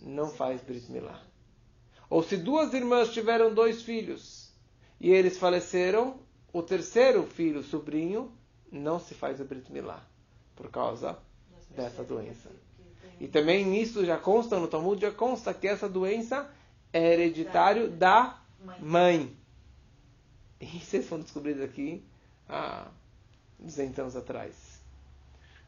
[0.00, 1.22] não faz Brit Milá.
[2.10, 4.52] Ou se duas irmãs tiveram dois filhos
[5.00, 6.18] e eles faleceram,
[6.52, 8.35] o terceiro filho, sobrinho,
[8.70, 10.02] não se faz o Brit Milá
[10.54, 11.18] por causa
[11.70, 12.50] dessa doença.
[13.20, 16.50] E também nisso já consta, no Talmud já consta que essa doença
[16.92, 18.38] é hereditário da
[18.80, 19.34] mãe.
[20.60, 22.04] E vocês foram descobridos aqui
[22.48, 22.88] há
[23.58, 24.80] 200 anos atrás.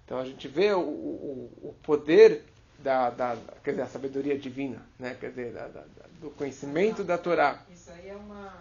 [0.04, 2.44] Então a gente vê o, o, o poder
[2.78, 5.16] da, da, quer dizer, a sabedoria divina, né?
[5.18, 5.84] quer dizer, da, da,
[6.20, 7.62] do conhecimento da Torá.
[7.70, 8.54] Isso aí é uma.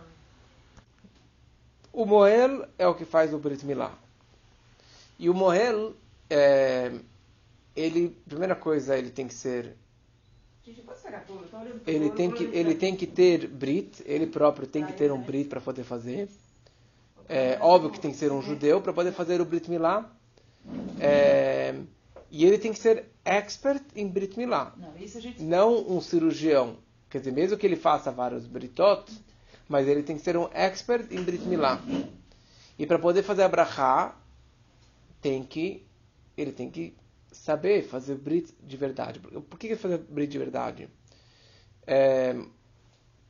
[1.93, 3.97] O Moel é o que faz o Brit Milá.
[5.19, 5.93] E o Moel,
[6.29, 6.91] é,
[7.75, 9.75] ele, primeira coisa, ele tem que ser
[11.85, 15.47] ele tem que ele tem que ter brit, ele próprio tem que ter um brit
[15.47, 16.27] para poder fazer.
[17.29, 20.11] É óbvio que tem que ser um judeu para poder fazer o brit milá.
[20.99, 21.73] É,
[22.29, 24.75] e ele tem que ser expert em brit milá,
[25.39, 26.77] não um cirurgião.
[27.09, 29.09] Quer dizer, mesmo que ele faça vários britot,
[29.69, 31.81] mas ele tem que ser um expert em brit milá.
[32.77, 34.13] E para poder fazer a brachá,
[35.21, 35.85] tem que
[36.35, 36.95] ele tem que
[37.31, 39.19] saber fazer brit de verdade.
[39.19, 40.89] Por que fazer brit de verdade?
[41.85, 42.35] É,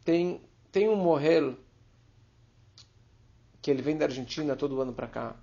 [0.04, 1.56] tem tem um morrel
[3.62, 5.36] que ele vem da Argentina todo ano para cá,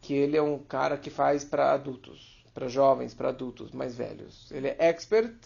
[0.00, 4.50] que ele é um cara que faz para adultos, para jovens, para adultos mais velhos.
[4.50, 5.36] Ele é expert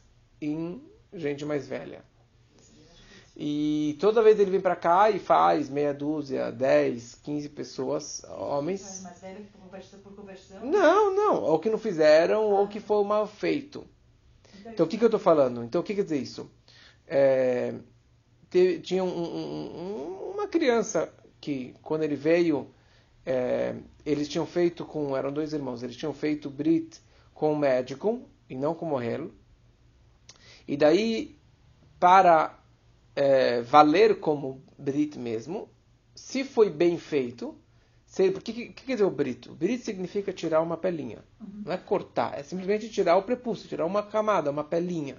[0.41, 2.05] em gente mais velha.
[3.43, 9.01] E toda vez ele vem para cá e faz meia dúzia, 10, 15 pessoas, homens.
[9.03, 10.61] Mas velho por conversão, por conversão.
[10.67, 11.43] Não, não.
[11.45, 13.87] Ou que não fizeram, ou que foi mal feito.
[14.67, 15.65] Então, o que, que eu estou falando?
[15.65, 16.51] Então, o que quer dizer isso?
[17.07, 17.77] É,
[18.83, 22.69] tinha um- um- um- uma criança que, quando ele veio,
[23.25, 23.75] é,
[24.05, 25.17] eles tinham feito com...
[25.17, 25.83] Eram dois irmãos.
[25.83, 27.01] Eles tinham feito Brit
[27.33, 29.31] com um médico, e não com Morrel.
[30.69, 31.39] E daí,
[31.99, 32.60] para
[33.15, 35.69] é, valer como Brit mesmo,
[36.15, 37.57] se foi bem feito...
[38.19, 39.55] O que, que, que quer dizer o brito?
[39.55, 41.25] Brito significa tirar uma pelinha.
[41.65, 45.15] Não é cortar, é simplesmente tirar o prepúcio, tirar uma camada, uma pelinha.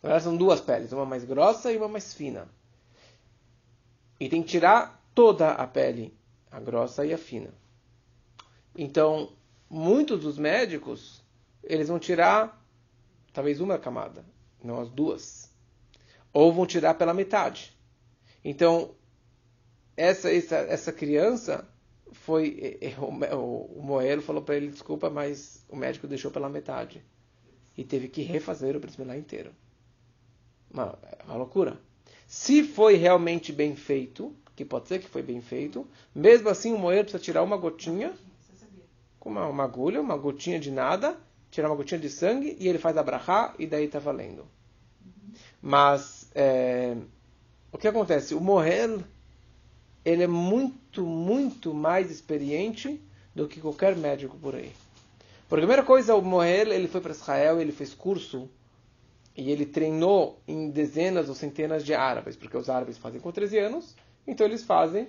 [0.00, 2.48] Na verdade, são duas peles, uma mais grossa e uma mais fina.
[4.20, 6.16] E tem que tirar toda a pele,
[6.52, 7.52] a grossa e a fina.
[8.76, 9.32] Então,
[9.68, 11.20] muitos dos médicos,
[11.64, 12.64] eles vão tirar
[13.32, 14.24] talvez uma camada,
[14.62, 15.51] não as duas.
[16.32, 17.76] Ou vão tirar pela metade.
[18.44, 18.94] Então,
[19.96, 21.68] essa, essa, essa criança
[22.12, 22.78] foi.
[22.98, 27.04] O, o, Moelo falou para ele: desculpa, mas o médico deixou pela metade.
[27.76, 29.50] E teve que refazer o Brit inteiro.
[30.70, 31.78] Uma, é uma loucura.
[32.26, 36.78] Se foi realmente bem feito, que pode ser que foi bem feito, mesmo assim o
[36.78, 38.14] Moelo precisa tirar uma gotinha,
[39.18, 41.16] com uma, uma agulha, uma gotinha de nada,
[41.50, 44.46] tirar uma gotinha de sangue e ele faz a brachá e daí está valendo.
[45.60, 46.96] Mas é,
[47.70, 48.34] o que acontece?
[48.34, 49.02] O Mohel
[50.04, 53.00] ele é muito, muito mais experiente
[53.34, 54.72] do que qualquer médico por aí.
[55.48, 58.48] Por primeira coisa, o Mohel ele foi para Israel, ele fez curso
[59.36, 63.58] e ele treinou em dezenas ou centenas de árabes, porque os árabes fazem com 13
[63.58, 65.08] anos, então eles fazem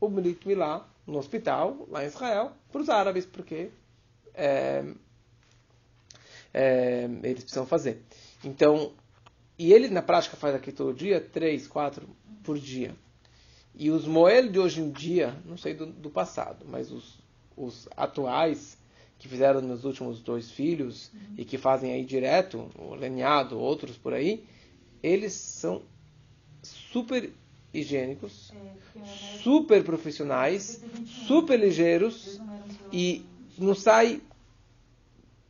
[0.00, 3.70] o Brit Milá no hospital, lá em Israel, para os árabes, porque
[4.34, 4.84] é,
[6.52, 8.02] é, eles precisam fazer.
[8.44, 8.92] Então,
[9.62, 12.08] e ele na prática faz aqui todo dia, três, quatro
[12.42, 12.96] por dia.
[13.74, 17.20] E os Moel de hoje em dia, não sei do, do passado, mas os,
[17.56, 18.76] os atuais
[19.18, 24.12] que fizeram nos últimos dois filhos e que fazem aí direto, o Lenhado, outros por
[24.12, 24.44] aí,
[25.00, 25.82] eles são
[26.62, 27.32] super
[27.72, 30.82] higiênicos, É, super profissionais,
[31.28, 32.40] super ligeiros
[32.92, 33.24] e
[33.56, 34.20] não sai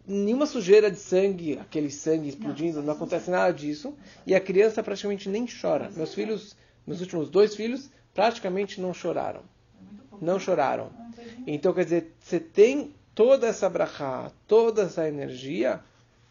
[0.06, 3.94] nenhuma sujeira de sangue, aquele sangue explodindo, não acontece nada disso.
[4.26, 5.90] E a criança praticamente nem chora.
[5.90, 9.40] Meus filhos, meus últimos dois filhos, praticamente não choraram.
[9.40, 10.24] é.
[10.24, 10.90] Não choraram.
[10.98, 15.80] Não fez nem- Então, quer dizer, você tem toda essa brachá, toda essa energia,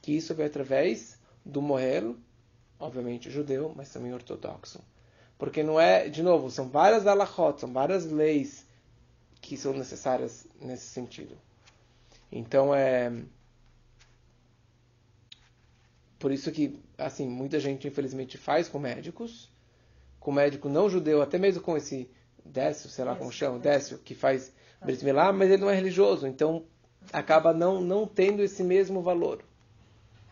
[0.01, 2.15] que isso vem através do Mohel,
[2.79, 4.79] obviamente judeu, mas também ortodoxo.
[5.37, 8.65] Porque não é, de novo, são várias alachot, são várias leis
[9.41, 11.35] que são necessárias nesse sentido.
[12.31, 13.11] Então, é...
[16.21, 19.49] Por isso que, assim, muita gente, infelizmente, faz com médicos,
[20.19, 22.07] com médico não judeu, até mesmo com esse
[22.45, 24.53] Décio, sei lá como chama, Décio, que faz
[24.85, 26.63] Brit Milá, mas ele não é religioso, então
[27.11, 29.43] acaba não, não tendo esse mesmo valor.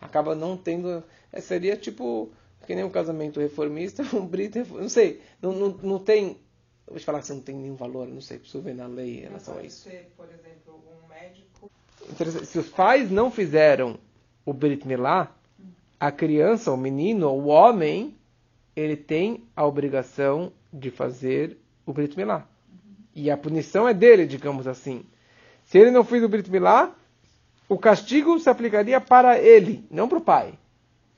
[0.00, 1.02] Acaba não tendo.
[1.32, 2.30] é, seria tipo
[2.66, 6.38] que nem um casamento reformista, um Brit, não sei, não, não, não tem,
[6.86, 9.22] vou te falar que não tem nenhum valor, não sei, preciso ver na lei em
[9.22, 9.88] relação a isso.
[9.88, 11.68] Ser, por exemplo, um médico.
[12.44, 13.98] Se os pais não fizeram
[14.44, 15.34] o Brit Milá,
[16.00, 18.16] a criança, o menino, o homem,
[18.74, 22.46] ele tem a obrigação de fazer o Brit Milá.
[23.14, 25.04] E a punição é dele, digamos assim.
[25.66, 26.90] Se ele não fez o Brit Milá,
[27.68, 30.54] o castigo se aplicaria para ele, não para o pai.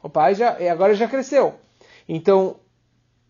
[0.02, 1.54] O pai já agora já cresceu.
[2.08, 2.56] Então,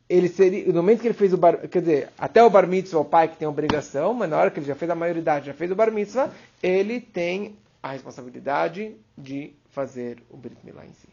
[0.08, 3.00] ele seria, no momento que ele fez o bar, quer dizer, até o bar mitzvah
[3.00, 5.54] o pai que tem obrigação, mas na hora que ele já fez a maioridade, já
[5.54, 6.30] fez o bar mitzvah,
[6.62, 11.08] ele tem a responsabilidade de fazer o Brit Milá em si.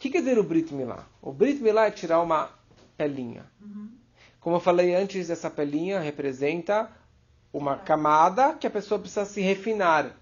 [0.00, 1.06] O que quer dizer o Brit Milá?
[1.20, 2.50] O Brit Milá é tirar uma
[2.96, 3.44] pelinha.
[4.40, 6.90] Como eu falei antes, essa pelinha representa
[7.52, 10.16] uma camada que a pessoa precisa se refinar.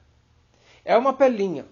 [0.85, 1.65] É uma pelinha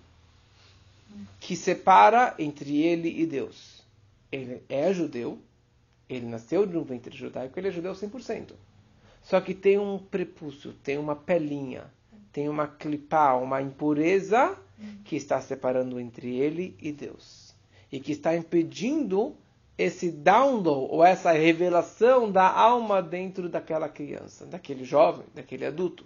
[1.41, 3.83] que separa entre ele e Deus.
[4.31, 5.41] Ele é judeu,
[6.09, 8.53] ele nasceu de um ventre judaico, ele é judeu 100%.
[9.21, 11.91] Só que tem um prepúcio, tem uma pelinha,
[12.33, 14.57] tem uma clipá, uma impureza
[15.05, 17.46] que está separando entre ele e Deus.
[17.97, 19.35] E que está impedindo
[19.79, 26.05] esse download, ou essa revelação da alma dentro daquela criança, daquele jovem, daquele adulto.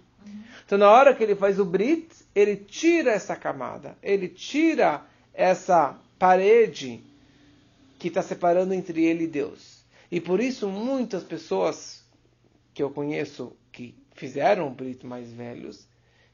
[0.65, 5.99] Então, na hora que ele faz o Brit, ele tira essa camada, ele tira essa
[6.17, 7.03] parede
[7.99, 9.83] que está separando entre ele e Deus.
[10.09, 12.05] E por isso, muitas pessoas
[12.73, 15.85] que eu conheço que fizeram o Brit mais velhos,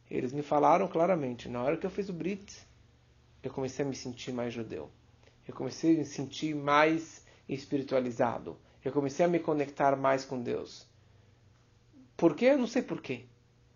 [0.08, 2.55] eles me falaram claramente: na hora que eu fiz o Brit,
[3.41, 4.91] eu comecei a me sentir mais judeu.
[5.48, 8.58] Eu comecei a me sentir mais espiritualizado.
[8.84, 10.86] Eu comecei a me conectar mais com Deus.
[12.16, 12.45] Por quê?
[12.45, 13.26] Eu não sei por quê.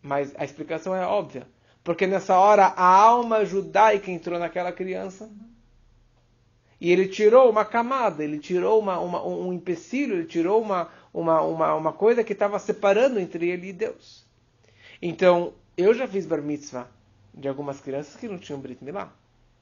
[0.02, 1.48] Mas a explicação é óbvia.
[1.84, 5.32] Porque nessa hora a alma judaica entrou naquela criança.
[6.80, 11.42] E ele tirou uma camada, ele tirou uma, uma, um empecilho, ele tirou uma, uma,
[11.42, 14.26] uma, uma coisa que estava separando entre ele e Deus.
[15.00, 16.88] Então, eu já fiz bar mitzvah
[17.34, 19.14] de algumas crianças que não tinham Brit Milá.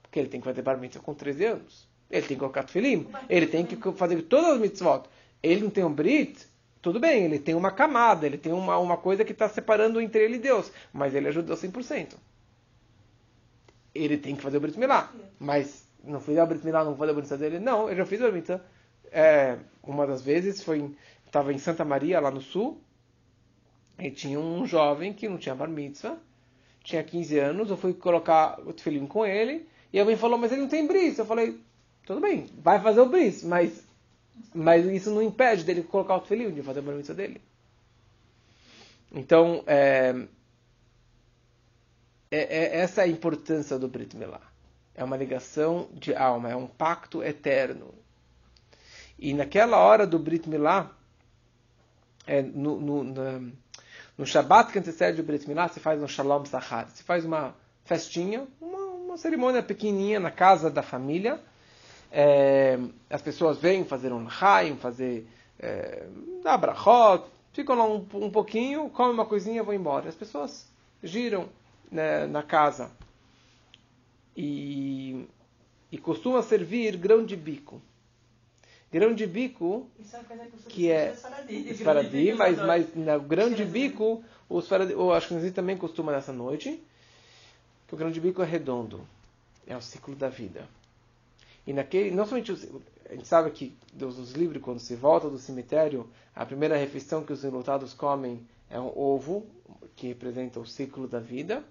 [0.01, 1.88] Porque ele tem que fazer bar mitzvah com 13 anos.
[2.09, 3.07] Ele tem que colocar tefilim.
[3.29, 5.03] Ele tem que fazer todas as mitzvot.
[5.41, 6.47] Ele não tem um Brit,
[6.81, 10.23] tudo bem, ele tem uma camada, ele tem uma, uma coisa que está separando entre
[10.23, 10.71] ele e Deus.
[10.91, 12.15] Mas ele ajudou 100%.
[13.93, 15.11] Ele tem que fazer o Brit Milá.
[15.39, 17.59] Mas não fiz o Brit Milá, não vou fazer a Brit dele?
[17.59, 18.63] Não, eu já fiz o Brit Milá.
[19.11, 20.95] É, uma das vezes foi
[21.29, 22.81] estava em Santa Maria, lá no sul,
[23.97, 26.17] e tinha um jovem que não tinha bar mitzvah,
[26.83, 30.61] tinha 15 anos, eu fui colocar o tefilim com ele, e alguém falou, mas ele
[30.61, 31.17] não tem bris.
[31.17, 31.59] Eu falei,
[32.05, 33.83] tudo bem, vai fazer o bris, mas,
[34.53, 37.41] mas isso não impede dele colocar o tefilim, de fazer a bar mitzvah dele.
[39.11, 40.27] Então, é,
[42.31, 44.41] é, é, essa é a importância do Brit Milá.
[44.93, 47.93] É uma ligação de alma, é um pacto eterno.
[49.17, 50.91] E naquela hora do Brit Milá,
[52.27, 53.41] é, no, no, na,
[54.17, 56.89] no Shabbat que antecede o Brit Milá, se faz um Shalom Sahar.
[56.89, 61.39] Se faz uma festinha, uma, uma cerimônia pequenininha na casa da família.
[62.11, 62.79] É,
[63.09, 65.27] as pessoas vêm fazer um Haim, fazer
[65.59, 66.07] é,
[66.43, 70.09] dar brachot, ficam lá um, um pouquinho, comem uma coisinha e vão embora.
[70.09, 70.67] As pessoas
[71.03, 71.49] giram
[71.91, 72.91] né, na casa.
[74.35, 75.27] E,
[75.91, 77.81] e costuma servir grão de bico.
[78.91, 81.13] Grão de bico, Isso é uma coisa que, que é
[81.69, 86.81] esfaradi, mas, mas no grão de bico, os faradi, o Ashkenazi também costuma nessa noite,
[87.87, 89.07] que o grão de bico é redondo.
[89.67, 90.67] É o ciclo da vida.
[91.69, 92.67] E naquele, não somente os,
[93.07, 97.23] a gente sabe que Deus nos livre quando se volta do cemitério, a primeira refeição
[97.23, 99.45] que os enlutados comem é um ovo,
[99.95, 101.63] que representa o ciclo da vida.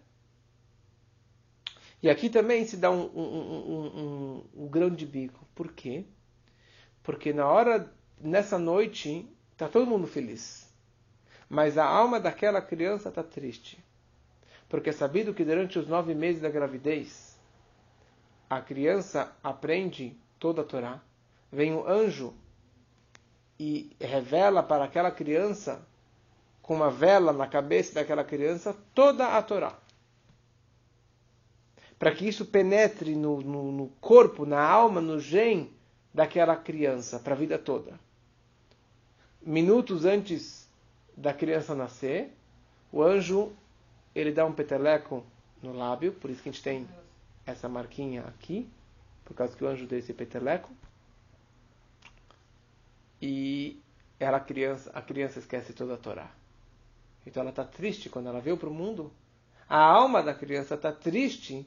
[2.01, 5.44] E aqui também se dá um, um, um, um, um grão de bico.
[5.53, 6.05] Por quê?
[7.03, 10.72] Porque na hora, nessa noite, está todo mundo feliz.
[11.49, 13.82] Mas a alma daquela criança está triste.
[14.68, 17.27] Porque é sabido que durante os nove meses da gravidez,
[18.49, 21.01] a criança aprende toda a Torá.
[21.53, 22.34] Vem um anjo
[23.59, 25.86] e revela para aquela criança,
[26.62, 29.76] com uma vela na cabeça daquela criança, toda a Torá.
[31.99, 35.70] Para que isso penetre no, no, no corpo, na alma, no gen
[36.14, 37.99] daquela criança para a vida toda.
[39.42, 40.68] Minutos antes
[41.16, 42.32] da criança nascer,
[42.92, 43.53] o anjo
[44.14, 45.24] ele dá um peteleco
[45.62, 46.86] no lábio, por isso que a gente tem
[47.51, 48.68] essa marquinha aqui,
[49.24, 50.70] por causa que o anjo deu esse peteleco.
[53.20, 53.80] E
[54.18, 56.30] ela criança, a criança esquece toda a Torá.
[57.26, 59.12] Então ela está triste quando ela veio para o mundo.
[59.68, 61.66] A alma da criança está triste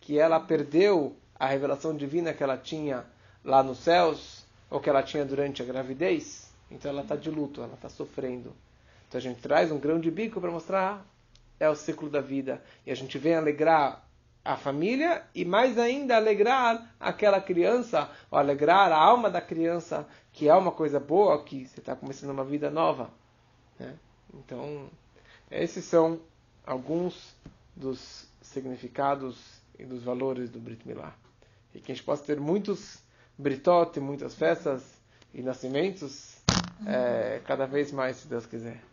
[0.00, 3.04] que ela perdeu a revelação divina que ela tinha
[3.44, 7.60] lá nos céus ou que ela tinha durante a gravidez, então ela está de luto,
[7.60, 8.54] ela está sofrendo.
[9.08, 11.04] Então a gente traz um grão de bico para mostrar
[11.58, 12.62] é o ciclo da vida.
[12.86, 14.08] E a gente vem alegrar
[14.52, 20.48] a família e mais ainda alegrar aquela criança, ou alegrar a alma da criança, que
[20.48, 23.10] é uma coisa boa, que você está começando uma vida nova.
[23.78, 23.94] Né?
[24.34, 24.88] Então,
[25.50, 26.20] esses são
[26.66, 27.34] alguns
[27.76, 29.38] dos significados
[29.78, 31.14] e dos valores do Brit Milá.
[31.72, 32.98] E que a gente possa ter muitos
[33.38, 34.82] Britot, muitas festas
[35.32, 36.36] e nascimentos,
[36.86, 38.89] é, cada vez mais, se Deus quiser.